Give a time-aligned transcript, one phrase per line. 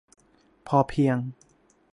[0.67, 1.17] พอเพียง?